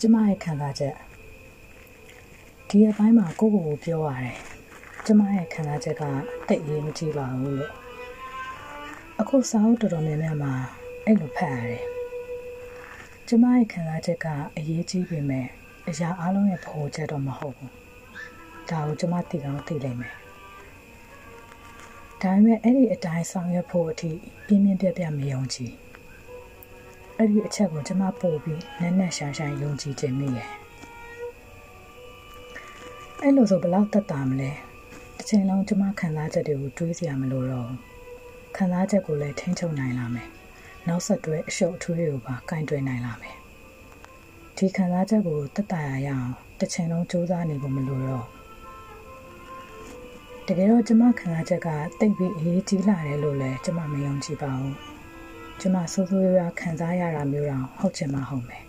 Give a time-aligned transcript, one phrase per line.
[0.00, 0.94] ကျမရဲ့ခံစားချက်
[2.68, 4.36] ဒီအပိုင်းမှာကိုကိုကိုပြောရတယ်
[5.06, 6.02] ကျမရဲ့ခံစားချက်က
[6.48, 7.72] တိတ်ရေးမကြည့်ပါဘူးလို့
[9.20, 10.52] အခုစာအုပ်တော်တော်များများမှာ
[11.04, 11.84] အဲ့လိုဖတ်ရတယ်
[13.28, 14.26] ကျမရဲ့ခံစားချက်က
[14.56, 15.46] အရေးကြီးပေမဲ့
[15.88, 17.72] အရာအလုံးရဲ့ပုံချက်တော့မဟုတ်ဘူး
[18.70, 20.14] ဒါကိုကျမသိကောင်းသိလိမ့်မယ်
[22.22, 24.10] ဒါပေမဲ့အဲ့ဒီအတိုင်းဆောင်ရွက်ဖို့အထိ
[24.46, 25.72] ပြင်းပြင်းပြပြမယုံကြည်
[27.20, 30.50] အဲ့ဒီအချက်ကိုကျမပို့ပြီးနက်နက်ရှာရှာယုံကြည်ခြင်းမိရဲ့
[33.22, 34.50] အဲ့လိုဆိုဘယ်လောက်တက်တာမလဲ
[35.16, 37.70] တစ်ချိန်လုံးကျမခံစားချက်တွေကိုတွေးစရာမလိုတော့
[38.56, 40.28] ခံစားချက်ကိုလည်းထိန်းချုပ်နိုင်လာမယ်
[40.88, 43.36] နောက်ဆက်တွဲအရှုပ်အထွေးတွေကိုပါကင်တွယ်နိုင်လာမယ်
[44.56, 46.28] ဒီခံစားချက်ကိုတက်တာရအောင်
[46.58, 48.26] တစ်ချိန်လုံးစူးစမ်းနေဖို့မလိုတော့
[50.46, 51.68] တကယ်တော့ကျမခံစားချက်က
[52.00, 54.97] တိတ်ပြီးအေးကြီးလာတယ်လို့လည်းကျမမယုံကြည်ပါဘူး
[55.60, 58.64] ကျမဆိုးဆိုးရွားရွားခံစားရတာမျိုးတော့ဟုတ်ချင်မှဟုတ်မယ်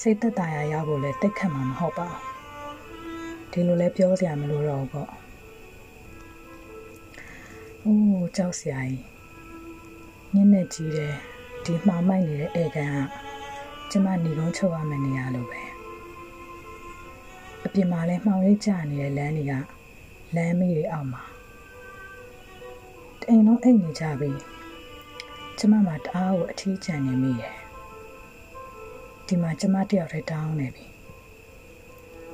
[0.00, 2.24] စိတ်သက်သာရာရဖို့လည်းတိတ်ခတ်မှာမဟုတ်ပါဘူး
[3.52, 5.10] ဒီလိုလဲပြောစရာမလိုတော့ဘူးပေါ့
[7.84, 9.02] အိုးကြောက်စရာကြီး
[10.34, 11.14] ညနေကြီးတယ်
[11.64, 12.98] ဒီမှောင်မိုက်နေတဲ့ဧကန်က
[13.90, 15.62] ကျမညီကုန်းချုပ်ရမယ့်နေရာလိုပဲ
[17.64, 19.52] အပြင်မှာလဲမှောင်ရိပ်ကျနေတဲ့လမ်းတွေက
[20.34, 21.22] လမ်းမေးတွေအောက်မှာ
[23.20, 24.30] တိမ်လုံးအိတ်နေကြပြီ
[25.66, 27.56] ကျမမှာတအားကိုအထီးကျန်နေမိရဲ့
[29.26, 30.86] ဒီမှာကျမတယောက်တည်းတောင်းနေပြီ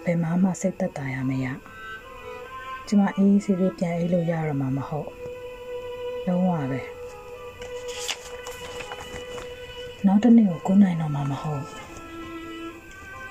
[0.05, 1.47] ဘယ်မှမှစိတ်သက်သာရမရ
[2.89, 5.11] ကျမအေးအေးဆေးဆေးပြန်အေးလို့ရတော့မှာမဟုတ်
[6.27, 6.81] လုံးဝပဲ
[10.07, 11.65] နောက်တစ်နေ့ကို9နိုင်တော့မှာမဟုတ်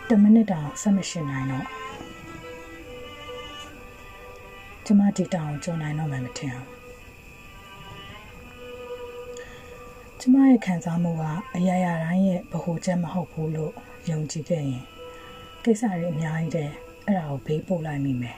[0.08, 1.66] 10မိနစ်တောင်18နိုင်တော့
[4.86, 6.79] ကျမဒီတောင်ကြုံနိုင်တော့မှမထင်ဘူး
[10.22, 11.24] ကျမရဲ့ခံစားမှုက
[11.56, 13.74] အရာရာတိုင်းရဲ့ဗဟုချက်မဟုတ်ဘူးလို့
[14.10, 14.84] ယုံကြည်ခဲ့ရင်
[15.64, 16.70] ကိစ္စတွေအများကြီးတဲ့
[17.06, 18.38] အဲ့ဒါကိုဘေးပို့လိုက်မိမယ်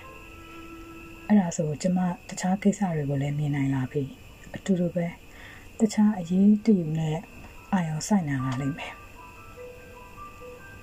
[1.28, 4.04] အဲ့ဒါဆိုကျမတခြားကိစ္စတွေကိုလည်းမြင်နိုင်လာပြီ
[4.56, 5.08] အတူတူပဲ
[5.80, 7.18] တခြားအရေးတယူနဲ့
[7.74, 8.94] အာရုံစိုက်နိုင်လာလိမ့်မယ်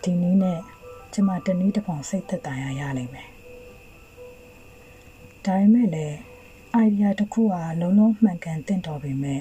[0.03, 0.61] ဒီနည်းနဲ့
[1.13, 3.29] ကျမတနည်းတစ်ပုံစိတ်သက်သာရရလိမ့်မယ်
[5.45, 6.17] ဒါပေမဲ့လည်း
[6.87, 9.41] idea တစ်ခုဟာလုံးလုံးမှန်ကန်တင့်တော်ပေမဲ့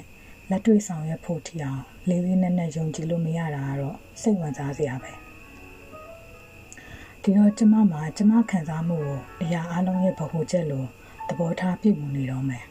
[0.50, 5.12] လက်တွေ့ဆောင်ရွက်ဖို့ထီအောင်လေးလေးနက်နက်ယုံကြည်လို့မရတာကတော့စိတ်ဝင်စားစရာပဲ
[7.22, 10.88] ဒီတော့ကျမမှာကျမခံစားမှုကိုအရာအလုံးရဲ့ဗဟုချက်လို့
[11.28, 12.64] သဘောထားပြည့်မှုနေတော့မယ်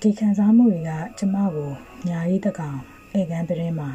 [0.00, 1.70] ဒီခံစားမှုတွေကကျမကို
[2.08, 2.78] ညာရေးတကောင်
[3.18, 3.90] ဧကန်ပရင်မှာ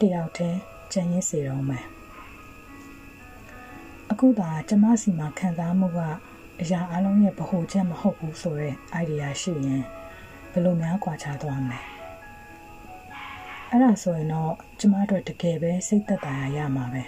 [0.00, 0.58] တယောက်တည်း
[0.92, 1.84] ကြံရင်းစေတော့မယ်
[4.10, 6.00] အခုသာကျမစီမှာခံစားမှုက
[6.60, 9.84] အရာအလုံးရဲ့ဗဟုချက်မဟုတ်ဘူးဆိုတဲ့ idea ရှိရင်
[10.52, 11.80] ဘယ်လိုများကွာခြားသွားမလဲ
[13.70, 17.04] အဲ့ဒါဆိုရင်တော့ကျမတို့တကယ်ပဲစိတ်သက်သာရရမှာပဲ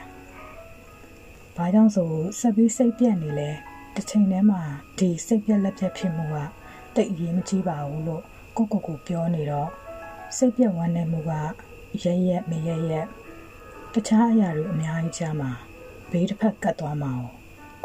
[1.57, 2.11] ဘာကြောင့်ဆို
[2.41, 3.51] ဆက်ပြီးစိတ်ပြက်နေလဲ
[3.95, 4.61] တစ်ချိန်တည်းမှာ
[4.99, 6.37] ဒီစိတ်ပြက်လက်ပြက်ဖြစ်မှုက
[6.95, 8.23] တိတ်အရေးမကြီးပါဘူးလို့
[8.57, 9.71] ကိုကိုကိုပြောနေတော့
[10.37, 11.33] စိတ်ပြက်ဝမ်းနေမှုက
[12.05, 13.07] ရရက်မရရက်
[13.93, 15.51] တခြားအရာတွေအများကြီးကြားမှာ
[16.11, 17.13] ဘေးတစ်ဖက်ကတ်သွားမှာ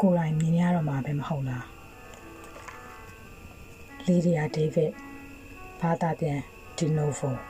[0.00, 1.66] ကိုယ်တိုင်မြင်ရတော့မှာပဲမဟုတ်လား
[4.06, 4.32] လီဒီ
[5.80, 6.38] ယာဒေးဗစ်ဘာသာပြန်
[6.76, 7.49] ဒီနိုဗို